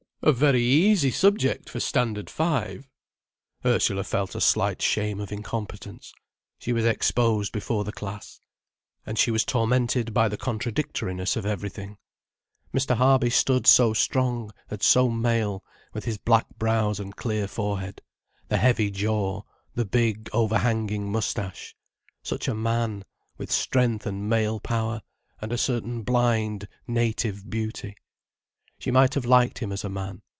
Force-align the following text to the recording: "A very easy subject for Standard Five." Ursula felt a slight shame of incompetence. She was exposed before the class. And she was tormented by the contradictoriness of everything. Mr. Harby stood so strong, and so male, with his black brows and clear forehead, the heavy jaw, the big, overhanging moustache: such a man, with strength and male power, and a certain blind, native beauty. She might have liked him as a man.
"A 0.23 0.31
very 0.31 0.61
easy 0.61 1.09
subject 1.09 1.67
for 1.67 1.79
Standard 1.79 2.29
Five." 2.29 2.87
Ursula 3.65 4.03
felt 4.03 4.35
a 4.35 4.39
slight 4.39 4.79
shame 4.79 5.19
of 5.19 5.31
incompetence. 5.31 6.13
She 6.59 6.71
was 6.73 6.85
exposed 6.85 7.51
before 7.51 7.83
the 7.83 7.91
class. 7.91 8.39
And 9.03 9.17
she 9.17 9.31
was 9.31 9.43
tormented 9.43 10.13
by 10.13 10.27
the 10.27 10.37
contradictoriness 10.37 11.35
of 11.37 11.47
everything. 11.47 11.97
Mr. 12.71 12.97
Harby 12.97 13.31
stood 13.31 13.65
so 13.65 13.93
strong, 13.95 14.51
and 14.69 14.83
so 14.83 15.09
male, 15.09 15.63
with 15.91 16.05
his 16.05 16.19
black 16.19 16.45
brows 16.59 16.99
and 16.99 17.15
clear 17.15 17.47
forehead, 17.47 18.03
the 18.47 18.57
heavy 18.57 18.91
jaw, 18.91 19.41
the 19.73 19.85
big, 19.85 20.29
overhanging 20.33 21.11
moustache: 21.11 21.75
such 22.21 22.47
a 22.47 22.53
man, 22.53 23.05
with 23.39 23.51
strength 23.51 24.05
and 24.05 24.29
male 24.29 24.59
power, 24.59 25.01
and 25.41 25.51
a 25.51 25.57
certain 25.57 26.03
blind, 26.03 26.67
native 26.85 27.49
beauty. 27.49 27.97
She 28.79 28.89
might 28.89 29.13
have 29.13 29.25
liked 29.25 29.59
him 29.59 29.71
as 29.71 29.83
a 29.83 29.89
man. 29.89 30.23